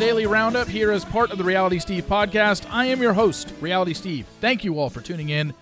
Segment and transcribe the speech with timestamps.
[0.00, 2.66] Daily Roundup here as part of the Reality Steve podcast.
[2.70, 4.26] I am your host, Reality Steve.
[4.40, 5.52] Thank you all for tuning in.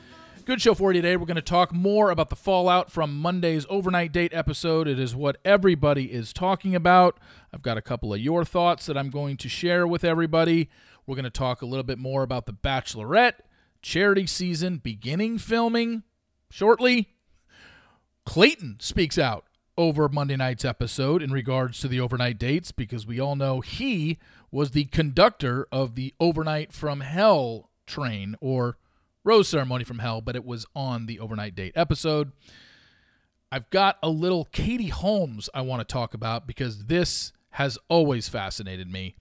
[0.44, 1.16] Good show for you today.
[1.16, 4.86] We're going to talk more about the fallout from Monday's overnight date episode.
[4.86, 7.18] It is what everybody is talking about.
[7.52, 10.70] I've got a couple of your thoughts that I'm going to share with everybody.
[11.04, 13.40] We're going to talk a little bit more about The Bachelorette,
[13.82, 16.04] charity season beginning filming
[16.48, 17.08] shortly.
[18.24, 19.47] Clayton speaks out
[19.78, 24.18] over Monday night's episode in regards to the overnight dates because we all know he
[24.50, 28.76] was the conductor of the overnight from hell train or
[29.24, 32.32] Rose Ceremony from Hell, but it was on the overnight date episode.
[33.52, 38.28] I've got a little Katie Holmes I want to talk about because this has always
[38.28, 39.14] fascinated me.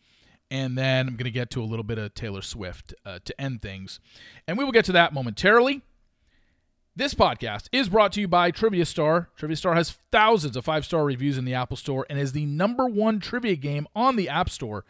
[0.50, 3.40] And then I'm going to get to a little bit of Taylor Swift uh, to
[3.40, 4.00] end things.
[4.48, 5.82] And we will get to that momentarily.
[6.98, 9.30] This podcast is brought to you by Trivia Star.
[9.38, 12.48] Trivia Star has thousands of five star reviews in the Apple Store and is the
[12.48, 14.84] number one trivia game on the App Store.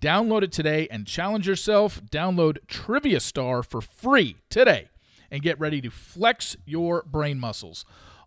[0.00, 2.02] Download it today and challenge yourself.
[2.10, 4.88] Download Trivia Star for free today
[5.30, 7.84] and get ready to flex your brain muscles.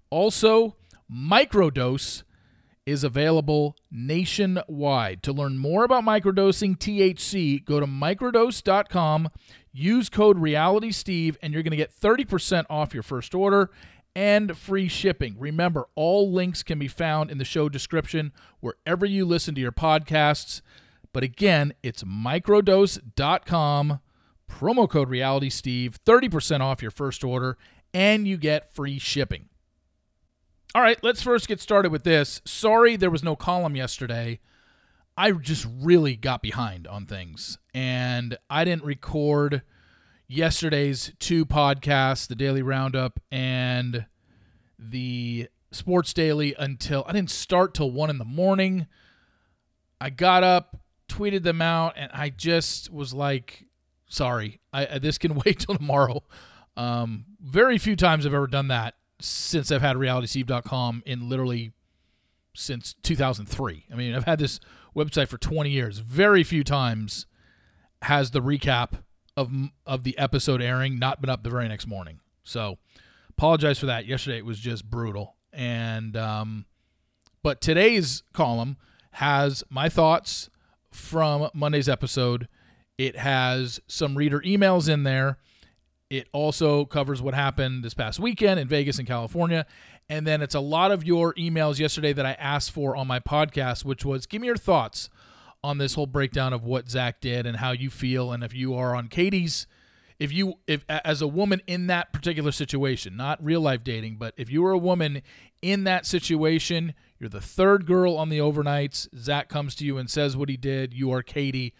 [0.09, 0.77] Also,
[1.13, 2.23] Microdose
[2.85, 5.23] is available nationwide.
[5.23, 9.29] To learn more about microdosing THC, go to microdose.com,
[9.75, 13.69] use code RealitySteve, and you're going to get 30% off your first order
[14.15, 15.35] and free shipping.
[15.37, 19.73] Remember, all links can be found in the show description wherever you listen to your
[19.73, 20.61] podcasts.
[21.11, 23.99] But again, it's microdose.com,
[24.49, 27.57] promo code RealitySteve, 30% off your first order,
[27.93, 29.49] and you get free shipping.
[30.73, 32.41] All right, let's first get started with this.
[32.45, 34.39] Sorry there was no column yesterday.
[35.17, 39.61] I just really got behind on things, and I didn't record
[40.27, 44.05] yesterday's two podcasts, the Daily Roundup and
[44.77, 48.87] the Sports Daily, until I didn't start till one in the morning.
[50.01, 53.65] I got up, tweeted them out, and I just was like,
[54.07, 56.23] sorry, I, this can wait till tomorrow.
[56.75, 61.71] Um, very few times I've ever done that since I've had realitysteve.com in literally
[62.53, 63.85] since 2003.
[63.91, 64.59] I mean, I've had this
[64.95, 65.99] website for 20 years.
[65.99, 67.25] Very few times
[68.03, 68.99] has the recap
[69.37, 69.51] of
[69.85, 72.19] of the episode airing not been up the very next morning.
[72.43, 72.77] So,
[73.29, 74.05] apologize for that.
[74.05, 75.35] Yesterday it was just brutal.
[75.51, 76.65] And um
[77.43, 78.77] but today's column
[79.11, 80.49] has my thoughts
[80.91, 82.47] from Monday's episode.
[82.97, 85.37] It has some reader emails in there.
[86.09, 89.65] It also covers what happened this past weekend in Vegas and California.
[90.09, 93.19] And then it's a lot of your emails yesterday that I asked for on my
[93.19, 95.09] podcast, which was give me your thoughts
[95.63, 98.31] on this whole breakdown of what Zach did and how you feel.
[98.31, 99.65] And if you are on Katie's,
[100.19, 104.35] if you, if as a woman in that particular situation, not real life dating, but
[104.37, 105.23] if you were a woman
[105.61, 109.07] in that situation, you're the third girl on the overnights.
[109.17, 110.93] Zach comes to you and says what he did.
[110.93, 111.73] You are Katie.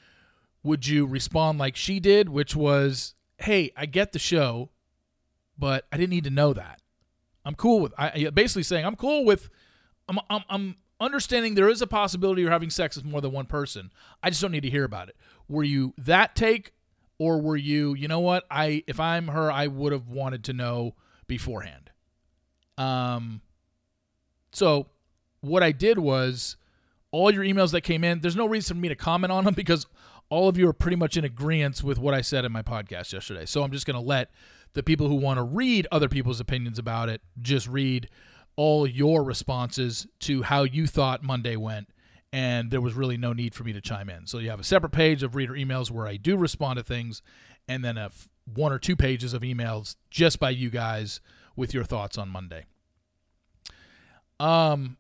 [0.64, 4.72] Would you respond like she did, which was, "Hey, I get the show,
[5.58, 6.82] but I didn't need to know that.
[7.46, 9.50] I'm cool with." I basically saying, "I'm cool with."
[10.08, 13.46] I'm, I'm, I'm understanding there is a possibility you're having sex with more than one
[13.46, 13.92] person.
[14.22, 15.16] I just don't need to hear about it.
[15.48, 16.74] Were you that take,
[17.18, 18.44] or were you, you know what?
[18.52, 20.96] I if I'm her, I would have wanted to know
[21.28, 21.92] beforehand.
[22.78, 23.42] Um.
[24.52, 24.88] So
[25.42, 26.56] what I did was
[27.12, 29.54] all your emails that came in, there's no reason for me to comment on them
[29.54, 29.86] because
[30.30, 33.14] all of you are pretty much in agreement with what I said in my podcast
[33.14, 33.46] yesterday.
[33.46, 34.32] So I'm just going to let
[34.76, 38.10] the people who want to read other people's opinions about it just read
[38.56, 41.90] all your responses to how you thought Monday went.
[42.32, 44.28] And there was really no need for me to chime in.
[44.28, 47.22] So you have a separate page of reader emails where I do respond to things,
[47.68, 51.22] and then a f- one or two pages of emails just by you guys
[51.56, 52.66] with your thoughts on Monday.
[54.38, 54.98] Um,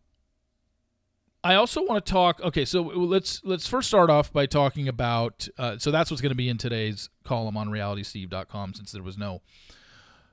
[1.45, 2.41] I also want to talk.
[2.41, 5.47] Okay, so let's let's first start off by talking about.
[5.59, 9.15] Uh, so that's what's going to be in today's column on RealitySteve.com, since there was
[9.15, 9.43] no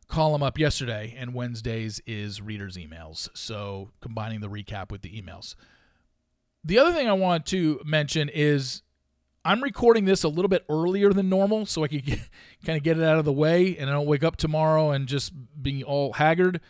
[0.08, 3.28] column up yesterday, and Wednesdays is readers' emails.
[3.34, 5.54] So combining the recap with the emails.
[6.64, 8.80] The other thing I want to mention is
[9.44, 12.00] I'm recording this a little bit earlier than normal, so I can
[12.64, 15.06] kind of get it out of the way, and I don't wake up tomorrow and
[15.06, 16.62] just being all haggard.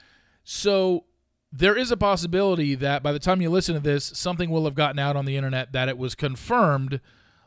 [0.42, 1.04] So
[1.52, 4.75] there is a possibility that by the time you listen to this, something will have
[4.75, 7.00] gotten out on the internet that it was confirmed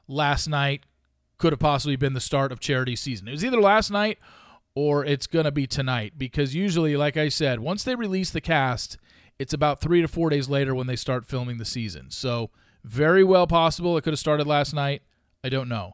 [0.08, 0.84] last night
[1.38, 3.28] could have possibly been the start of charity season.
[3.28, 4.20] It was either last night
[4.76, 8.42] or it's going to be tonight because usually, like I said, once they release the
[8.42, 8.98] cast,
[9.40, 12.12] it's about three to four days later when they start filming the season.
[12.12, 12.52] So,
[12.84, 15.02] very well possible it could have started last night.
[15.44, 15.94] I don't know.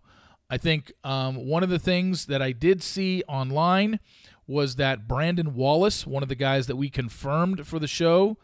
[0.49, 4.01] I think um, one of the things that I did see online
[4.51, 8.37] was that Brandon Wallace, one of the guys that we confirmed for the show,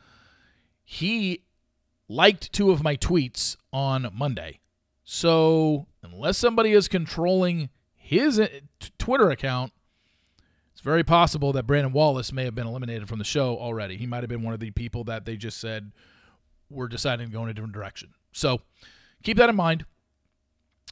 [0.84, 1.44] he
[2.08, 4.60] liked two of my tweets on Monday.
[5.04, 8.48] So, unless somebody is controlling his uh,
[8.98, 9.74] Twitter account,
[10.72, 13.98] it's very possible that Brandon Wallace may have been eliminated from the show already.
[13.98, 15.92] He might have been one of the people that they just said
[16.70, 18.14] we're deciding to go in a different direction.
[18.32, 18.62] So,
[19.24, 19.86] keep that in mind.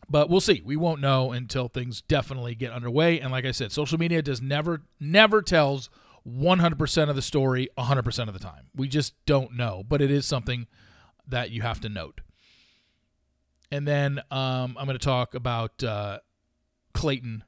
[0.10, 0.62] But we'll see.
[0.63, 3.19] We won't know until things definitely get underway.
[3.19, 5.90] And like I said, social media does never, never tells
[6.28, 8.68] 100% of the story 100% of the time.
[8.75, 9.84] We just don't know.
[9.88, 10.68] But it is something
[11.28, 12.22] that you have to note.
[13.72, 16.19] And then um, I'm going to talk about uh,
[16.94, 17.44] Clayton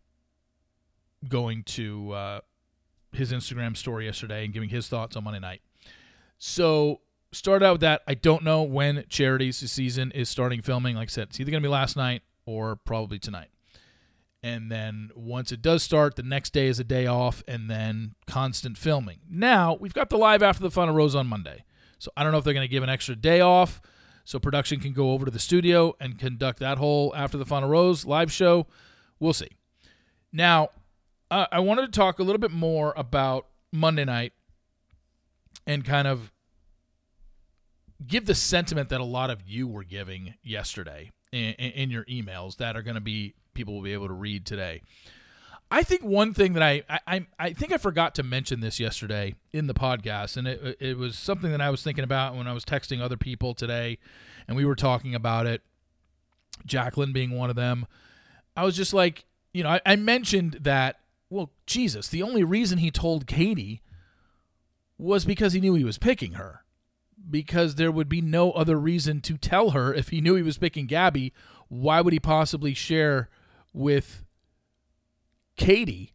[1.27, 2.39] going to uh,
[3.11, 5.61] his Instagram story yesterday and giving his thoughts on Monday night.
[6.37, 7.01] So
[7.31, 8.01] start out with that.
[8.07, 10.95] I don't know when Charities season is starting filming.
[10.95, 13.49] Like I said, it's either going to be last night or probably tonight.
[14.41, 18.15] And then once it does start, the next day is a day off and then
[18.25, 19.19] constant filming.
[19.29, 21.65] Now, we've got the live after the final Rose on Monday.
[21.99, 23.81] So I don't know if they're going to give an extra day off
[24.23, 27.67] so production can go over to the studio and conduct that whole after the final
[27.67, 28.67] Rose live show.
[29.19, 29.49] We'll see.
[30.31, 30.69] Now,
[31.29, 34.33] uh, I wanted to talk a little bit more about Monday night
[35.65, 36.31] and kind of
[38.05, 42.57] give the sentiment that a lot of you were giving yesterday in, in your emails
[42.57, 44.81] that are going to be people will be able to read today.
[45.69, 49.35] I think one thing that I, I I think I forgot to mention this yesterday
[49.51, 52.53] in the podcast, and it it was something that I was thinking about when I
[52.53, 53.97] was texting other people today,
[54.47, 55.61] and we were talking about it.
[56.65, 57.85] Jacqueline being one of them.
[58.55, 60.99] I was just like, you know, I, I mentioned that.
[61.29, 63.81] Well, Jesus, the only reason he told Katie
[64.97, 66.63] was because he knew he was picking her
[67.29, 70.57] because there would be no other reason to tell her if he knew he was
[70.57, 71.33] picking Gabby.
[71.67, 73.29] Why would he possibly share
[73.73, 74.23] with
[75.55, 76.13] Katie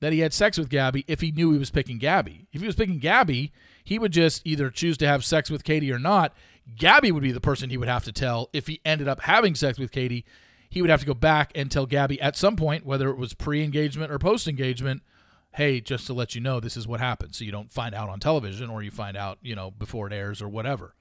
[0.00, 2.46] that he had sex with Gabby if he knew he was picking Gabby?
[2.52, 3.52] If he was picking Gabby,
[3.84, 6.34] he would just either choose to have sex with Katie or not.
[6.76, 9.54] Gabby would be the person he would have to tell if he ended up having
[9.54, 10.24] sex with Katie.
[10.68, 13.34] He would have to go back and tell Gabby at some point, whether it was
[13.34, 15.02] pre engagement or post engagement,
[15.52, 17.34] hey, just to let you know, this is what happened.
[17.34, 20.12] So you don't find out on television or you find out, you know, before it
[20.12, 20.94] airs or whatever.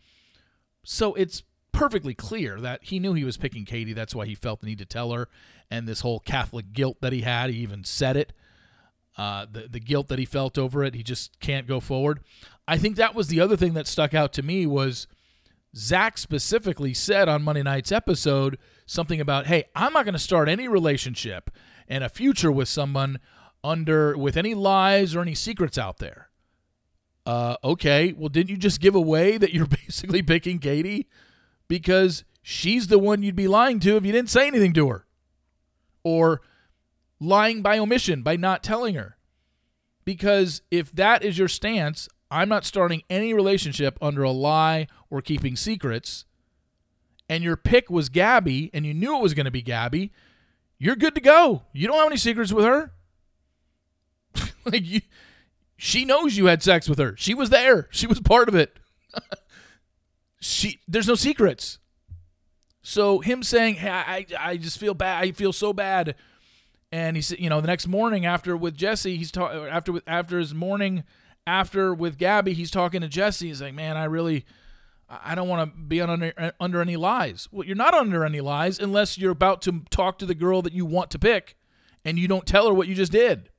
[0.83, 3.93] So it's perfectly clear that he knew he was picking Katie.
[3.93, 5.29] That's why he felt the need to tell her.
[5.69, 8.33] And this whole Catholic guilt that he had, he even said it.
[9.17, 12.21] Uh, the, the guilt that he felt over it, he just can't go forward.
[12.67, 15.07] I think that was the other thing that stuck out to me was
[15.75, 20.49] Zach specifically said on Monday night's episode something about, hey, I'm not going to start
[20.49, 21.51] any relationship
[21.87, 23.19] and a future with someone
[23.63, 26.29] under with any lies or any secrets out there.
[27.25, 31.07] Uh, okay, well, didn't you just give away that you're basically picking Katie
[31.67, 35.05] because she's the one you'd be lying to if you didn't say anything to her,
[36.03, 36.41] or
[37.19, 39.17] lying by omission by not telling her?
[40.05, 45.21] Because if that is your stance, I'm not starting any relationship under a lie or
[45.21, 46.25] keeping secrets.
[47.27, 50.11] And your pick was Gabby, and you knew it was going to be Gabby.
[50.79, 51.63] You're good to go.
[51.73, 52.91] You don't have any secrets with her.
[54.65, 55.01] like you,
[55.77, 57.15] she knows you had sex with her.
[57.17, 57.87] She was there.
[57.91, 58.77] She was part of it.
[60.39, 61.79] she there's no secrets.
[62.81, 65.23] So him saying, "Hey, I I just feel bad.
[65.23, 66.15] I feel so bad,"
[66.91, 70.39] and he said, you know, the next morning after with Jesse, he's talking after after
[70.39, 71.03] his morning
[71.45, 73.47] after with Gabby, he's talking to Jesse.
[73.47, 74.45] He's like, "Man, I really."
[75.11, 77.47] I don't want to be under uh, under any lies.
[77.51, 80.71] Well, you're not under any lies unless you're about to talk to the girl that
[80.71, 81.57] you want to pick,
[82.05, 83.49] and you don't tell her what you just did.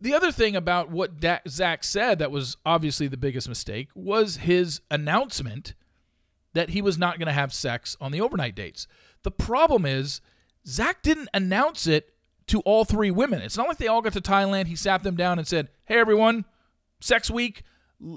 [0.00, 4.38] The other thing about what da- Zach said that was obviously the biggest mistake was
[4.38, 5.74] his announcement
[6.52, 8.86] that he was not going to have sex on the overnight dates.
[9.22, 10.20] The problem is,
[10.66, 12.14] Zach didn't announce it
[12.48, 13.40] to all three women.
[13.42, 14.66] It's not like they all got to Thailand.
[14.66, 16.44] He sat them down and said, Hey, everyone,
[17.00, 17.62] sex week,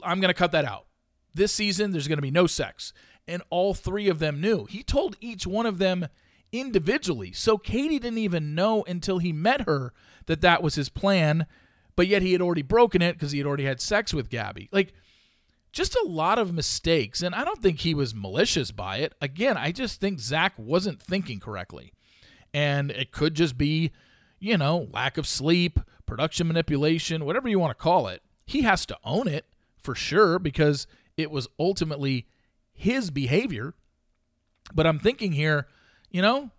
[0.04, 0.86] I'm going to cut that out.
[1.34, 2.94] This season, there's going to be no sex.
[3.28, 4.66] And all three of them knew.
[4.66, 6.08] He told each one of them
[6.52, 7.32] individually.
[7.32, 9.94] So Katie didn't even know until he met her
[10.26, 11.46] that that was his plan
[12.00, 14.70] but yet he had already broken it because he had already had sex with Gabby.
[14.72, 14.94] Like,
[15.74, 17.22] just a lot of mistakes.
[17.22, 19.16] And I don't think he was malicious by it.
[19.20, 21.92] Again, I just think Zach wasn't thinking correctly.
[22.54, 23.92] And it could just be,
[24.40, 28.22] you know, lack of sleep, production manipulation, whatever you want to call it.
[28.46, 29.46] He has to own it
[29.84, 30.88] for sure because
[31.18, 32.28] it was ultimately
[32.72, 33.74] his behavior.
[34.74, 35.68] But I'm thinking here,
[36.10, 36.52] you know,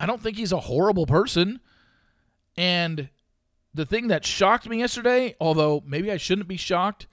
[0.00, 1.60] I don't think he's a horrible person.
[2.56, 3.10] And
[3.76, 7.06] the thing that shocked me yesterday, although maybe I shouldn't be shocked,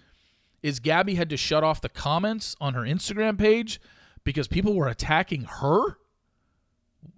[0.61, 3.81] is Gabby had to shut off the comments on her Instagram page
[4.23, 5.97] because people were attacking her.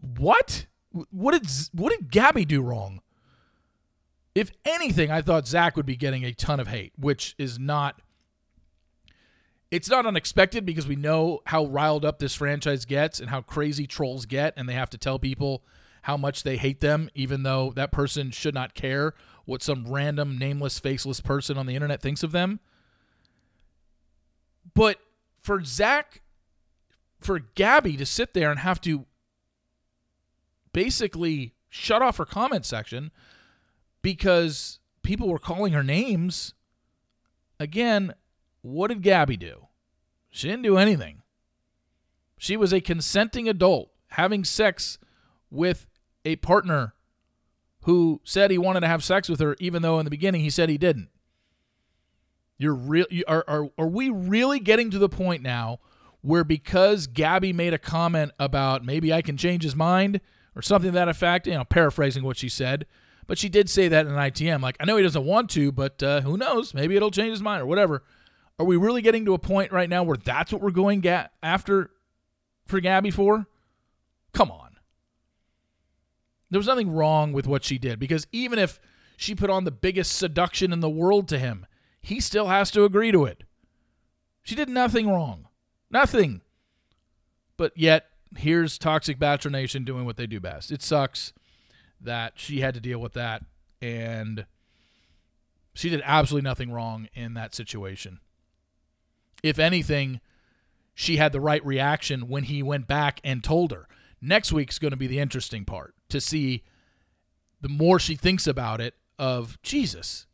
[0.01, 0.65] What?
[1.11, 3.01] What did what did Gabby do wrong?
[4.33, 8.01] If anything, I thought Zach would be getting a ton of hate, which is not
[9.69, 13.85] it's not unexpected because we know how riled up this franchise gets and how crazy
[13.85, 15.63] trolls get, and they have to tell people
[16.03, 19.13] how much they hate them, even though that person should not care
[19.45, 22.59] what some random, nameless, faceless person on the internet thinks of them.
[24.73, 24.99] But
[25.41, 26.21] for Zach,
[27.19, 29.05] for Gabby to sit there and have to
[30.73, 33.11] basically shut off her comment section
[34.01, 36.53] because people were calling her names.
[37.59, 38.13] Again,
[38.61, 39.67] what did Gabby do?
[40.29, 41.21] She didn't do anything.
[42.37, 44.97] She was a consenting adult having sex
[45.49, 45.87] with
[46.25, 46.94] a partner
[47.85, 50.49] who said he wanted to have sex with her, even though in the beginning he
[50.49, 51.09] said he didn't.
[52.57, 53.05] You're real.
[53.11, 55.79] You, are, are are we really getting to the point now
[56.21, 60.19] where because Gabby made a comment about maybe I can change his mind
[60.55, 62.87] or something to that effect, you know, paraphrasing what she said,
[63.27, 64.61] but she did say that in an ITM.
[64.61, 66.73] Like I know he doesn't want to, but uh, who knows?
[66.73, 68.03] Maybe it'll change his mind or whatever.
[68.57, 71.27] Are we really getting to a point right now where that's what we're going ga-
[71.43, 71.91] after
[72.65, 73.45] for Gabby for?
[74.33, 74.64] Come on.
[76.49, 78.79] There was nothing wrong with what she did because even if
[79.17, 81.65] she put on the biggest seduction in the world to him,
[82.01, 83.43] he still has to agree to it.
[84.43, 85.47] She did nothing wrong.
[85.89, 86.41] Nothing.
[87.57, 90.71] But yet, here's Toxic Bachelor Nation doing what they do best.
[90.71, 91.33] It sucks
[91.99, 93.43] that she had to deal with that,
[93.81, 94.45] and
[95.73, 98.19] she did absolutely nothing wrong in that situation.
[99.41, 100.21] If anything,
[100.93, 103.87] she had the right reaction when he went back and told her.
[104.21, 106.63] Next week's going to be the interesting part to see
[107.61, 110.27] the more she thinks about it of Jesus.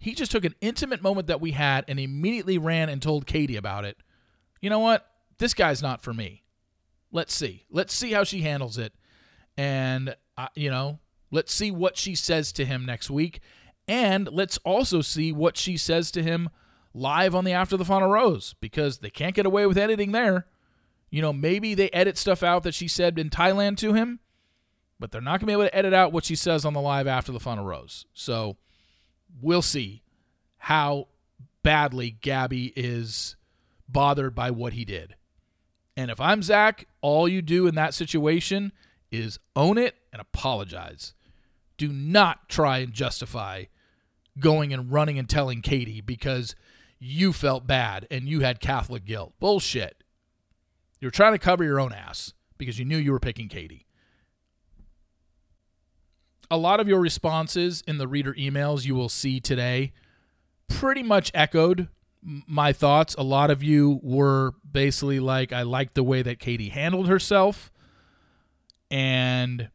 [0.00, 3.56] He just took an intimate moment that we had and immediately ran and told Katie
[3.56, 3.96] about it.
[4.60, 5.08] You know what?
[5.38, 6.44] This guy's not for me.
[7.10, 7.64] Let's see.
[7.70, 8.92] Let's see how she handles it.
[9.56, 10.98] And, uh, you know,
[11.30, 13.40] let's see what she says to him next week.
[13.86, 16.50] And let's also see what she says to him
[16.94, 20.46] live on the After the Final Rose because they can't get away with editing there.
[21.10, 24.20] You know, maybe they edit stuff out that she said in Thailand to him,
[24.98, 26.80] but they're not going to be able to edit out what she says on the
[26.80, 28.06] live After the Final Rose.
[28.12, 28.56] So
[29.40, 30.02] we'll see
[30.58, 31.08] how
[31.62, 33.36] badly Gabby is
[33.88, 35.14] bothered by what he did.
[35.96, 38.72] And if I'm Zach, all you do in that situation
[39.10, 41.14] is own it and apologize.
[41.76, 43.64] Do not try and justify
[44.38, 46.54] going and running and telling Katie because
[46.98, 49.32] you felt bad and you had Catholic guilt.
[49.40, 50.02] Bullshit.
[51.00, 53.86] You're trying to cover your own ass because you knew you were picking Katie.
[56.50, 59.92] A lot of your responses in the reader emails you will see today
[60.68, 61.88] pretty much echoed
[62.22, 63.14] my thoughts.
[63.16, 67.70] A lot of you were basically like, I like the way that Katie handled herself.
[68.90, 69.70] And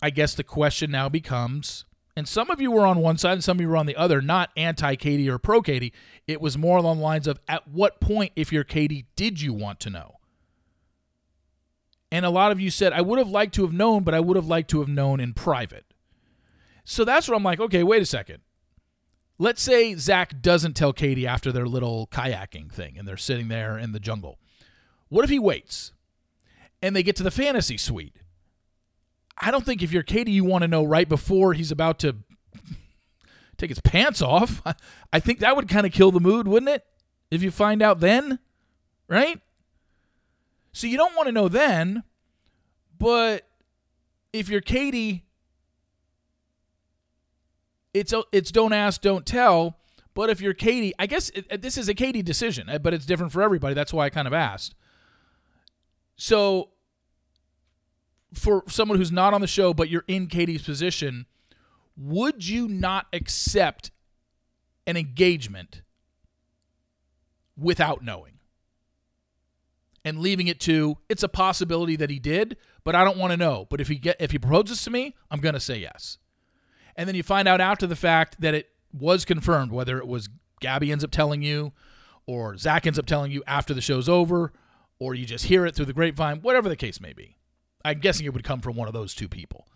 [0.00, 1.84] I guess the question now becomes
[2.16, 3.96] and some of you were on one side and some of you were on the
[3.96, 5.92] other, not anti Katie or pro Katie.
[6.26, 9.54] It was more along the lines of at what point, if you're Katie, did you
[9.54, 10.16] want to know?
[12.12, 14.20] And a lot of you said, I would have liked to have known, but I
[14.20, 15.86] would have liked to have known in private.
[16.84, 18.40] So that's where I'm like, okay, wait a second.
[19.38, 23.78] Let's say Zach doesn't tell Katie after their little kayaking thing and they're sitting there
[23.78, 24.38] in the jungle.
[25.08, 25.92] What if he waits
[26.82, 28.16] and they get to the fantasy suite?
[29.38, 32.16] I don't think if you're Katie, you want to know right before he's about to
[33.56, 34.60] take his pants off.
[35.14, 36.84] I think that would kind of kill the mood, wouldn't it?
[37.30, 38.38] If you find out then,
[39.08, 39.40] right?
[40.72, 42.02] So you don't want to know then,
[42.98, 43.48] but
[44.32, 45.24] if you're Katie,
[47.92, 49.78] it's it's don't ask, don't tell.
[50.14, 53.06] But if you're Katie, I guess it, this is a Katie decision, uh, but it's
[53.06, 53.74] different for everybody.
[53.74, 54.74] That's why I kind of asked.
[56.16, 56.70] So
[58.34, 61.26] for someone who's not on the show, but you're in Katie's position,
[61.96, 63.90] would you not accept
[64.86, 65.82] an engagement
[67.56, 68.38] without knowing?
[70.04, 73.36] And leaving it to it's a possibility that he did, but I don't want to
[73.36, 73.66] know.
[73.70, 76.18] But if he get if he proposes to me, I'm going to say yes.
[76.96, 80.28] And then you find out after the fact that it was confirmed, whether it was
[80.60, 81.72] Gabby ends up telling you,
[82.26, 84.52] or Zach ends up telling you after the show's over,
[84.98, 87.36] or you just hear it through the grapevine, whatever the case may be.
[87.84, 89.66] I'm guessing it would come from one of those two people.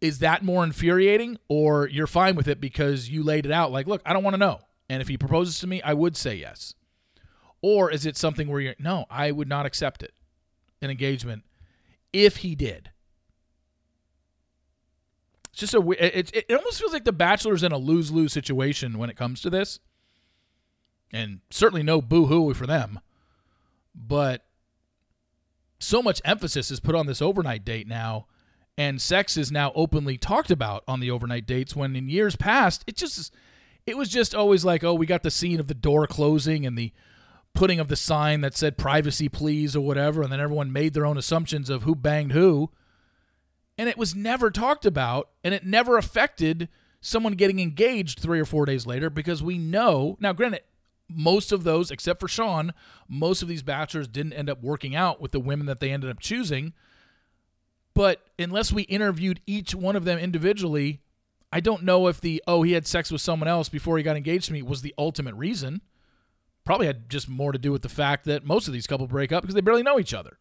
[0.00, 3.86] Is that more infuriating, or you're fine with it because you laid it out like,
[3.86, 4.60] look, I don't want to know.
[4.88, 6.74] And if he proposes to me, I would say yes.
[7.60, 10.14] Or is it something where you're, no, I would not accept it,
[10.80, 11.44] an engagement,
[12.12, 12.90] if he did?
[15.50, 18.98] It's just a, it, it, almost feels like The Bachelor's in a lose lose situation
[18.98, 19.80] when it comes to this.
[21.12, 23.00] And certainly no boo hoo for them.
[23.94, 24.44] But
[25.80, 28.26] so much emphasis is put on this overnight date now,
[28.76, 31.74] and sex is now openly talked about on the overnight dates.
[31.74, 33.34] When in years past, it just
[33.86, 36.76] it was just always like, oh, we got the scene of the door closing and
[36.76, 36.92] the
[37.54, 41.06] putting of the sign that said privacy please or whatever and then everyone made their
[41.06, 42.70] own assumptions of who banged who.
[43.76, 46.68] And it was never talked about and it never affected
[47.00, 50.62] someone getting engaged 3 or 4 days later because we know now granted
[51.08, 52.72] most of those except for Sean
[53.08, 56.10] most of these bachelors didn't end up working out with the women that they ended
[56.10, 56.72] up choosing.
[57.94, 61.00] But unless we interviewed each one of them individually
[61.52, 64.16] I don't know if the oh he had sex with someone else before he got
[64.16, 65.80] engaged to me was the ultimate reason
[66.68, 69.32] probably had just more to do with the fact that most of these couple break
[69.32, 70.36] up because they barely know each other.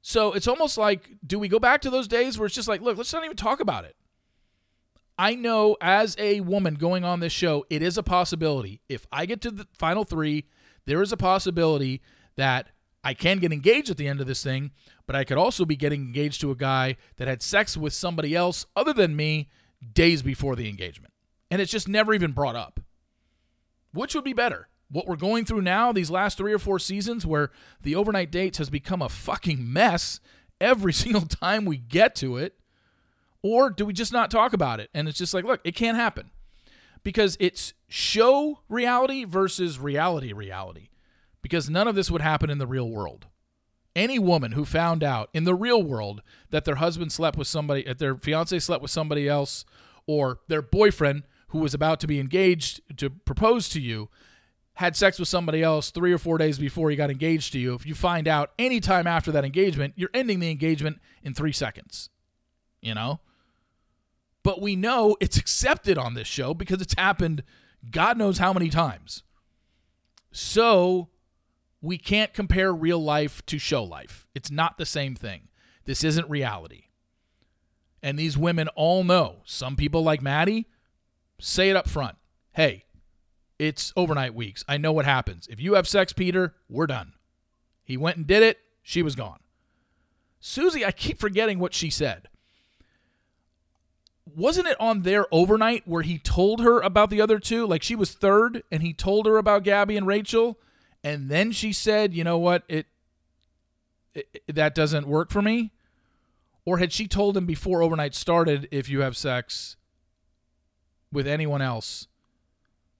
[0.00, 2.80] So it's almost like, do we go back to those days where it's just like,
[2.80, 3.94] look, let's not even talk about it?
[5.18, 8.80] I know as a woman going on this show, it is a possibility.
[8.88, 10.46] If I get to the final three,
[10.86, 12.00] there is a possibility
[12.36, 12.70] that
[13.04, 14.70] I can get engaged at the end of this thing,
[15.06, 18.34] but I could also be getting engaged to a guy that had sex with somebody
[18.34, 19.50] else other than me
[19.92, 21.12] days before the engagement.
[21.50, 22.80] And it's just never even brought up.
[23.94, 24.68] Which would be better?
[24.90, 28.58] What we're going through now, these last three or four seasons, where the overnight dates
[28.58, 30.20] has become a fucking mess
[30.60, 32.54] every single time we get to it?
[33.42, 34.90] Or do we just not talk about it?
[34.94, 36.30] And it's just like, look, it can't happen
[37.02, 40.88] because it's show reality versus reality reality.
[41.42, 43.26] Because none of this would happen in the real world.
[43.94, 47.84] Any woman who found out in the real world that their husband slept with somebody,
[47.84, 49.64] that their fiance slept with somebody else,
[50.06, 51.24] or their boyfriend
[51.54, 54.10] who was about to be engaged to propose to you
[54.72, 57.74] had sex with somebody else three or four days before he got engaged to you,
[57.74, 62.10] if you find out anytime after that engagement, you're ending the engagement in three seconds.
[62.82, 63.20] You know?
[64.42, 67.44] But we know it's accepted on this show because it's happened
[67.88, 69.22] God knows how many times.
[70.32, 71.10] So
[71.80, 74.26] we can't compare real life to show life.
[74.34, 75.48] It's not the same thing.
[75.84, 76.86] This isn't reality.
[78.02, 79.42] And these women all know.
[79.44, 80.66] Some people like Maddie
[81.38, 82.16] Say it up front.
[82.52, 82.84] Hey,
[83.58, 84.64] it's overnight weeks.
[84.68, 85.46] I know what happens.
[85.48, 87.12] If you have sex, Peter, we're done.
[87.84, 88.58] He went and did it.
[88.82, 89.40] She was gone.
[90.40, 92.28] Susie, I keep forgetting what she said.
[94.36, 97.66] Wasn't it on their overnight where he told her about the other two?
[97.66, 100.58] Like she was third and he told her about Gabby and Rachel.
[101.02, 102.64] And then she said, you know what?
[102.68, 102.86] It,
[104.14, 105.72] it that doesn't work for me.
[106.64, 109.76] Or had she told him before overnight started, if you have sex,
[111.14, 112.08] with anyone else.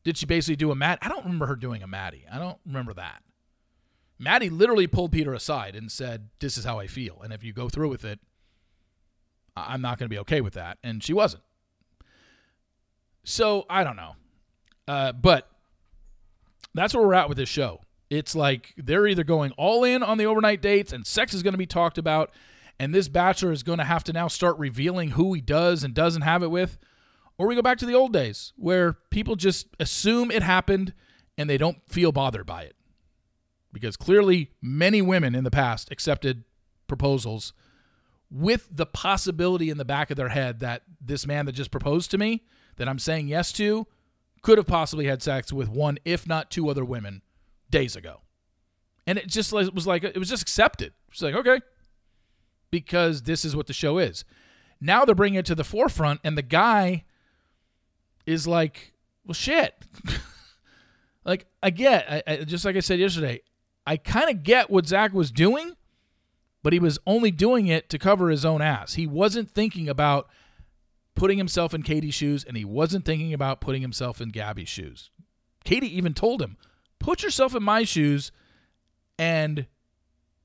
[0.04, 0.98] Did she basically do a Matt?
[1.02, 2.24] I don't remember her doing a Maddie.
[2.30, 3.22] I don't remember that.
[4.18, 7.20] Maddie literally pulled Peter aside and said, This is how I feel.
[7.22, 8.20] And if you go through with it,
[9.56, 10.78] I'm not going to be okay with that.
[10.82, 11.42] And she wasn't.
[13.24, 14.12] So I don't know.
[14.86, 15.48] Uh, but
[16.74, 17.80] that's where we're at with this show.
[18.10, 21.54] It's like they're either going all in on the overnight dates and sex is going
[21.54, 22.30] to be talked about,
[22.78, 25.94] and this bachelor is going to have to now start revealing who he does and
[25.94, 26.76] doesn't have it with
[27.38, 30.92] or we go back to the old days where people just assume it happened
[31.36, 32.76] and they don't feel bothered by it.
[33.72, 36.44] Because clearly, many women in the past accepted
[36.86, 37.52] proposals
[38.30, 42.10] with the possibility in the back of their head that this man that just proposed
[42.12, 42.44] to me,
[42.76, 43.86] that I'm saying yes to,
[44.42, 47.22] could have possibly had sex with one, if not two other women
[47.70, 48.20] days ago.
[49.06, 50.92] And it just was like, it was just accepted.
[51.10, 51.60] It's like, okay,
[52.70, 54.24] because this is what the show is.
[54.80, 57.04] Now they're bringing it to the forefront, and the guy
[58.26, 58.92] is like,
[59.26, 59.74] well, shit.
[61.24, 63.40] like I get, I, I, just like I said yesterday,
[63.86, 65.72] I kind of get what Zach was doing,
[66.62, 68.94] but he was only doing it to cover his own ass.
[68.94, 70.28] He wasn't thinking about
[71.14, 75.10] putting himself in Katie's shoes, and he wasn't thinking about putting himself in Gabby's shoes.
[75.64, 76.56] Katie even told him,
[76.98, 78.32] "Put yourself in my shoes
[79.18, 79.66] and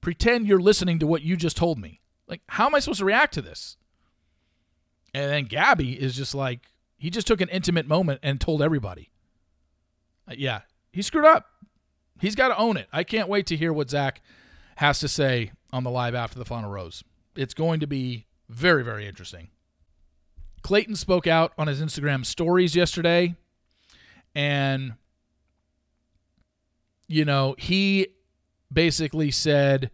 [0.01, 3.05] pretend you're listening to what you just told me." Like, how am I supposed to
[3.05, 3.77] react to this?
[5.13, 9.09] And then Gabby is just like, he just took an intimate moment and told everybody.
[10.27, 11.47] Uh, yeah, he screwed up.
[12.19, 12.87] He's got to own it.
[12.91, 14.21] I can't wait to hear what Zach
[14.75, 17.03] has to say on the live after the final rose.
[17.35, 19.49] It's going to be very, very interesting.
[20.61, 23.35] Clayton spoke out on his Instagram stories yesterday,
[24.35, 24.95] and,
[27.07, 28.07] you know, he
[28.71, 29.89] basically said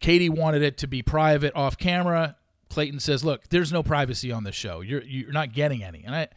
[0.00, 2.36] Katie wanted it to be private off camera.
[2.74, 4.80] Clayton says, "Look, there's no privacy on this show.
[4.80, 6.28] You're you're not getting any." And I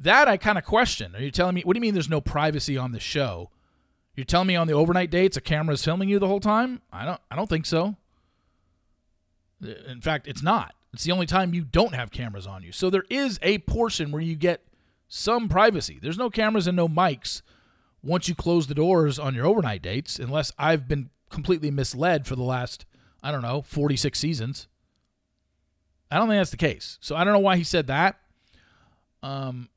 [0.00, 1.14] that I kind of question.
[1.14, 3.50] Are you telling me what do you mean there's no privacy on the show?
[4.16, 6.82] You're telling me on the overnight dates a camera is filming you the whole time?
[6.92, 7.94] I don't I don't think so.
[9.62, 10.74] In fact, it's not.
[10.92, 12.72] It's the only time you don't have cameras on you.
[12.72, 14.66] So there is a portion where you get
[15.06, 16.00] some privacy.
[16.02, 17.42] There's no cameras and no mics
[18.02, 22.34] once you close the doors on your overnight dates unless I've been completely misled for
[22.34, 22.86] the last
[23.22, 24.66] I don't know, 46 seasons.
[26.10, 26.98] I don't think that's the case.
[27.00, 28.18] So I don't know why he said that.
[29.22, 29.68] Um,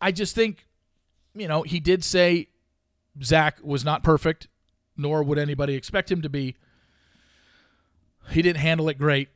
[0.00, 0.66] I just think,
[1.34, 2.48] you know, he did say
[3.22, 4.48] Zach was not perfect,
[4.96, 6.56] nor would anybody expect him to be.
[8.30, 9.28] He didn't handle it great,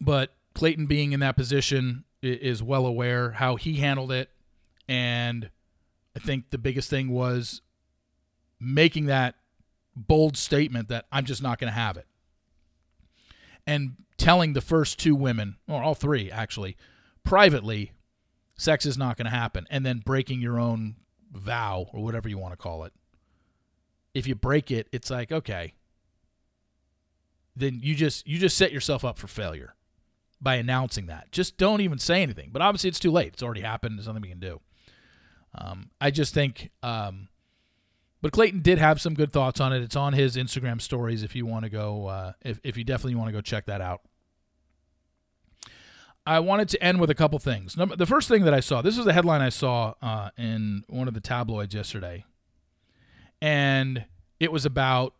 [0.00, 4.30] but Clayton being in that position is well aware how he handled it.
[4.88, 5.50] And
[6.16, 7.62] I think the biggest thing was
[8.58, 9.36] making that
[9.94, 12.06] bold statement that I'm just not going to have it.
[13.68, 16.76] And telling the first two women, or all three actually,
[17.22, 17.92] privately,
[18.56, 19.66] sex is not going to happen.
[19.70, 20.96] And then breaking your own
[21.30, 22.94] vow or whatever you want to call it.
[24.14, 25.74] If you break it, it's like, okay,
[27.54, 29.74] then you just you just set yourself up for failure
[30.40, 31.30] by announcing that.
[31.30, 32.48] Just don't even say anything.
[32.50, 33.34] But obviously, it's too late.
[33.34, 33.98] It's already happened.
[33.98, 34.60] There's nothing we can do.
[35.54, 37.28] Um, I just think, um,
[38.20, 39.82] but Clayton did have some good thoughts on it.
[39.82, 43.14] It's on his Instagram stories if you want to go, uh, if, if you definitely
[43.14, 44.02] want to go check that out.
[46.26, 47.76] I wanted to end with a couple things.
[47.76, 50.84] Number, the first thing that I saw, this was the headline I saw uh, in
[50.88, 52.24] one of the tabloids yesterday,
[53.40, 54.04] and
[54.38, 55.14] it was about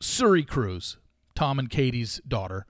[0.00, 0.96] Suri Cruise,
[1.34, 2.64] Tom and Katie's daughter,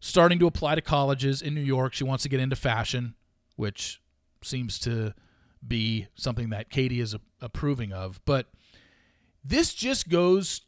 [0.00, 1.94] starting to apply to colleges in New York.
[1.94, 3.14] She wants to get into fashion,
[3.56, 4.02] which
[4.42, 5.14] seems to
[5.66, 8.20] be something that Katie is approving of.
[8.26, 8.48] But
[9.48, 10.62] this just goes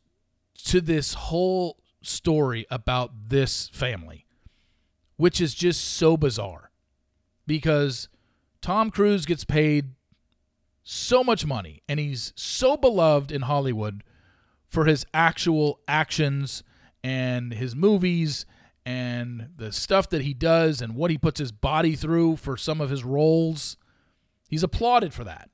[0.64, 4.26] to this whole story about this family,
[5.16, 6.70] which is just so bizarre
[7.46, 8.08] because
[8.62, 9.90] Tom Cruise gets paid
[10.82, 14.02] so much money and he's so beloved in Hollywood
[14.66, 16.62] for his actual actions
[17.04, 18.46] and his movies
[18.86, 22.80] and the stuff that he does and what he puts his body through for some
[22.80, 23.76] of his roles.
[24.48, 25.50] He's applauded for that.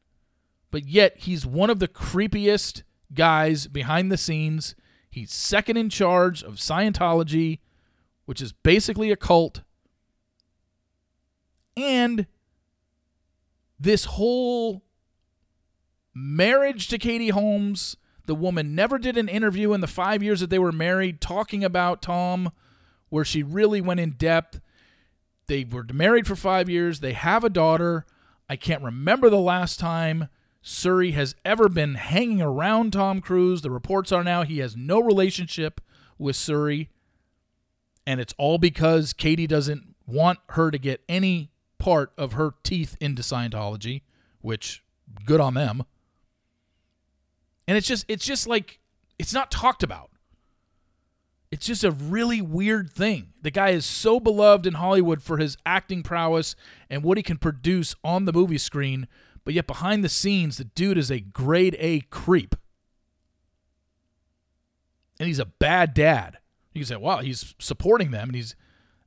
[0.70, 2.82] But yet, he's one of the creepiest
[3.14, 4.74] guys behind the scenes.
[5.10, 7.60] He's second in charge of Scientology,
[8.26, 9.62] which is basically a cult.
[11.76, 12.26] And
[13.78, 14.84] this whole
[16.14, 20.50] marriage to Katie Holmes, the woman never did an interview in the five years that
[20.50, 22.50] they were married talking about Tom
[23.08, 24.60] where she really went in depth.
[25.46, 27.00] They were married for five years.
[27.00, 28.04] They have a daughter.
[28.48, 30.28] I can't remember the last time
[30.66, 33.62] Suri has ever been hanging around Tom Cruise.
[33.62, 35.80] The reports are now he has no relationship
[36.18, 36.88] with Suri.
[38.04, 42.96] And it's all because Katie doesn't want her to get any part of her teeth
[43.00, 44.02] into Scientology,
[44.40, 44.82] which
[45.24, 45.84] good on them.
[47.68, 48.80] And it's just it's just like
[49.20, 50.10] it's not talked about.
[51.52, 53.34] It's just a really weird thing.
[53.40, 56.56] The guy is so beloved in Hollywood for his acting prowess
[56.90, 59.06] and what he can produce on the movie screen,
[59.46, 62.56] but yet behind the scenes, the dude is a grade A creep.
[65.20, 66.38] And he's a bad dad.
[66.74, 68.28] You can say, wow, he's supporting them.
[68.28, 68.56] And he's,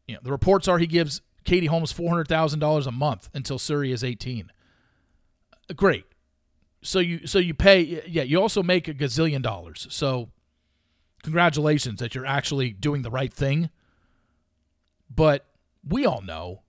[0.07, 4.01] you know, the reports are he gives Katie Holmes $400,000 a month until Suri is
[4.01, 4.49] 18.
[5.75, 6.05] Great.
[6.81, 9.87] So you so you pay yeah, you also make a gazillion dollars.
[9.89, 10.29] So
[11.21, 13.69] congratulations that you're actually doing the right thing.
[15.13, 15.45] But
[15.85, 16.61] we all know,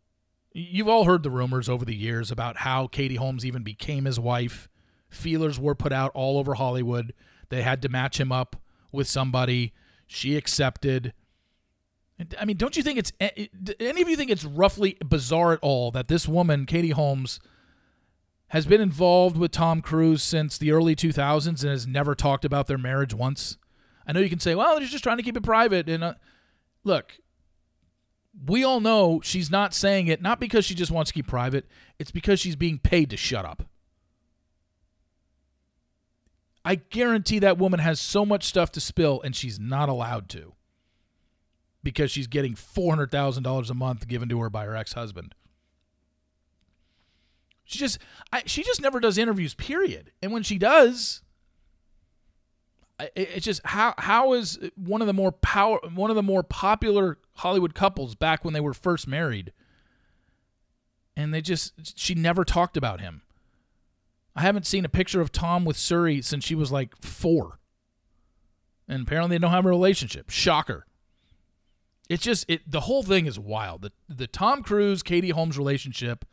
[0.52, 4.18] you've all heard the rumors over the years about how Katie Holmes even became his
[4.18, 4.68] wife.
[5.08, 7.12] Feelers were put out all over Hollywood.
[7.48, 8.56] They had to match him up
[8.92, 9.72] with somebody.
[10.06, 11.12] She accepted.
[12.38, 15.90] I mean, don't you think it's any of you think it's roughly bizarre at all
[15.92, 17.40] that this woman, Katie Holmes,
[18.48, 22.66] has been involved with Tom Cruise since the early 2000s and has never talked about
[22.66, 23.56] their marriage once?
[24.06, 25.88] I know you can say, well, they're just trying to keep it private.
[25.88, 26.14] And uh,
[26.82, 27.18] look,
[28.46, 31.66] we all know she's not saying it not because she just wants to keep private,
[31.98, 33.64] it's because she's being paid to shut up.
[36.64, 40.52] I guarantee that woman has so much stuff to spill and she's not allowed to
[41.82, 45.34] because she's getting $400,000 a month given to her by her ex-husband.
[47.64, 47.98] She just
[48.32, 50.10] I, she just never does interviews period.
[50.20, 51.22] And when she does,
[53.14, 57.18] it's just how how is one of the more power one of the more popular
[57.34, 59.52] Hollywood couples back when they were first married,
[61.16, 63.22] and they just she never talked about him.
[64.34, 67.58] I haven't seen a picture of Tom with Suri since she was like four,
[68.88, 70.30] and apparently they don't have a relationship.
[70.30, 70.86] Shocker.
[72.08, 72.68] It's just it.
[72.70, 73.82] The whole thing is wild.
[73.82, 76.24] The the Tom Cruise Katie Holmes relationship.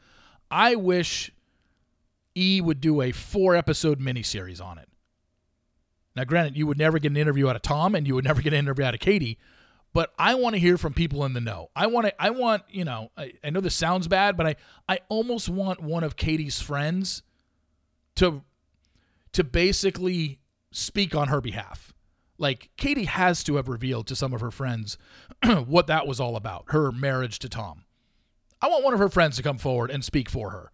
[0.49, 1.31] I wish
[2.35, 4.86] E would do a four episode miniseries on it
[6.17, 8.41] now, granted, you would never get an interview out of Tom and you would never
[8.41, 9.37] get an interview out of Katie,
[9.93, 11.69] but I want to hear from people in the know.
[11.75, 14.55] I want to, I want, you know, I, I know this sounds bad, but I,
[14.89, 17.21] I almost want one of Katie's friends
[18.15, 18.41] to,
[19.33, 20.39] to basically
[20.71, 21.93] speak on her behalf.
[22.39, 24.97] Like Katie has to have revealed to some of her friends
[25.67, 27.85] what that was all about, her marriage to Tom.
[28.59, 30.71] I want one of her friends to come forward and speak for her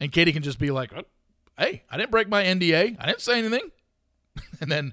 [0.00, 1.04] And Katie can just be like, oh,
[1.58, 2.96] hey, I didn't break my NDA.
[2.98, 3.70] I didn't say anything.
[4.60, 4.92] and then,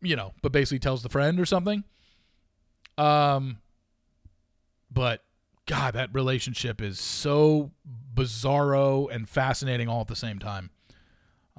[0.00, 1.84] you know, but basically tells the friend or something.
[2.96, 3.58] Um,
[4.90, 5.22] but
[5.66, 7.70] God, that relationship is so
[8.14, 10.70] bizarro and fascinating all at the same time.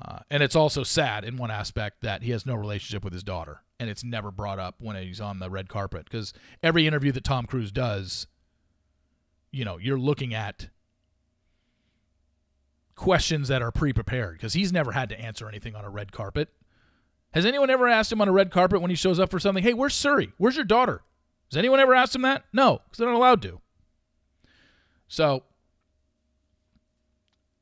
[0.01, 3.23] Uh, and it's also sad in one aspect that he has no relationship with his
[3.23, 6.05] daughter, and it's never brought up when he's on the red carpet.
[6.05, 8.25] Because every interview that Tom Cruise does,
[9.51, 10.69] you know, you're looking at
[12.95, 16.49] questions that are pre-prepared because he's never had to answer anything on a red carpet.
[17.33, 19.63] Has anyone ever asked him on a red carpet when he shows up for something,
[19.63, 20.31] "Hey, where's Suri?
[20.37, 21.03] Where's your daughter?"
[21.51, 22.45] Has anyone ever asked him that?
[22.53, 23.59] No, because they're not allowed to.
[25.07, 25.43] So,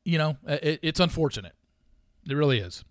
[0.03, 1.53] you know, it, it's unfortunate.
[2.29, 2.83] It really is.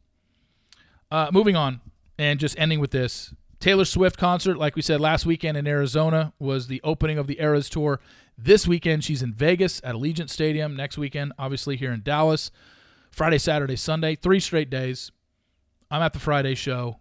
[1.11, 1.81] Uh, moving on
[2.19, 6.33] and just ending with this Taylor Swift concert, like we said last weekend in Arizona,
[6.39, 8.01] was the opening of the Eras Tour.
[8.39, 10.77] This weekend, she's in Vegas at Allegiant Stadium.
[10.77, 12.51] Next weekend, obviously, here in Dallas.
[13.11, 15.11] Friday, Saturday, Sunday, three straight days.
[15.91, 17.01] I'm at the Friday show.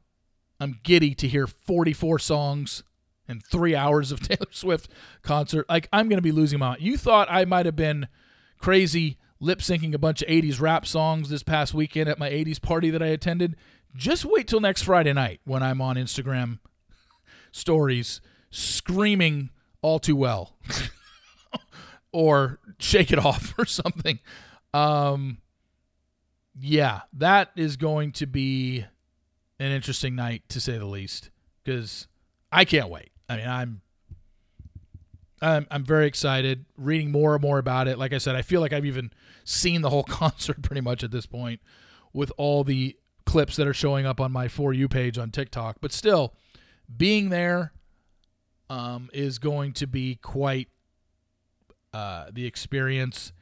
[0.60, 2.84] I'm giddy to hear 44 songs
[3.28, 4.90] and three hours of Taylor Swift
[5.22, 5.68] concert.
[5.70, 6.82] Like, I'm going to be losing my mind.
[6.82, 8.08] You thought I might have been
[8.60, 12.62] crazy lip syncing a bunch of 80s rap songs this past weekend at my 80s
[12.62, 13.56] party that I attended.
[13.96, 16.60] Just wait till next Friday night when I'm on Instagram
[17.52, 19.50] stories screaming
[19.82, 20.58] all too well.
[22.12, 24.20] or shake it off or something.
[24.74, 25.40] Um,
[26.60, 28.86] yeah, that is going to be
[29.60, 31.30] an interesting night to say the least
[31.64, 32.08] because
[32.52, 33.12] I can't wait.
[33.28, 33.82] I mean, I'm,
[35.42, 36.66] I'm I'm very excited.
[36.78, 37.98] Reading more and more about it.
[37.98, 39.12] Like I said, I feel like I've even
[39.44, 41.62] seen the whole concert pretty much at this point,
[42.14, 45.78] with all the clips that are showing up on my for you page on TikTok.
[45.82, 46.34] But still,
[46.96, 47.74] being there
[48.70, 50.70] um, is going to be quite
[51.94, 53.34] uh, the experience.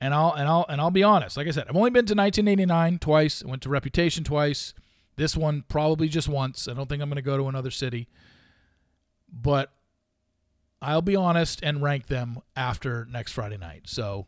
[0.00, 1.36] And I'll and I'll and I'll be honest.
[1.36, 3.42] Like I said, I've only been to 1989 twice.
[3.44, 4.72] I went to Reputation twice.
[5.16, 6.66] This one probably just once.
[6.66, 8.08] I don't think I'm going to go to another city.
[9.30, 9.70] But
[10.80, 13.82] I'll be honest and rank them after next Friday night.
[13.84, 14.26] So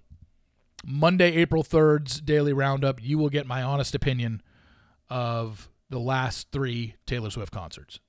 [0.84, 4.42] Monday, April 3rd's daily roundup, you will get my honest opinion
[5.08, 8.00] of the last three Taylor Swift concerts,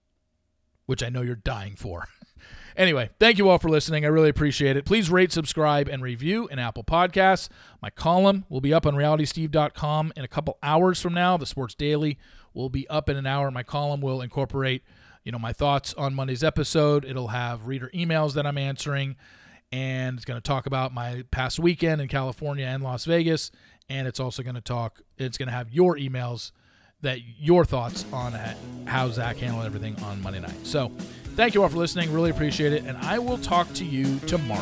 [0.86, 2.08] which I know you're dying for.
[2.76, 4.04] Anyway, thank you all for listening.
[4.04, 4.86] I really appreciate it.
[4.86, 7.50] Please rate, subscribe, and review in Apple Podcasts.
[7.82, 11.38] My column will be up on realitysteve.com in a couple hours from now.
[11.38, 12.18] The Sports Daily
[12.54, 13.52] will be up in an hour.
[13.52, 14.84] My column will incorporate,
[15.24, 17.06] you know, my thoughts on Monday's episode.
[17.06, 19.18] It'll have reader emails that I'm answering,
[19.72, 23.52] and it's going to talk about my past weekend in California and Las Vegas.
[23.90, 25.02] And it's also going to talk.
[25.18, 26.52] It's going to have your emails
[27.02, 28.34] that your thoughts on
[28.86, 30.66] how Zach handled everything on Monday night.
[30.66, 30.92] So.
[31.36, 32.12] Thank you all for listening.
[32.14, 32.84] Really appreciate it.
[32.86, 34.62] And I will talk to you tomorrow.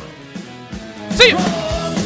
[1.10, 2.01] See you.